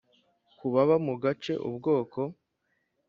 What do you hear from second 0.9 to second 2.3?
mu gace Ubwoko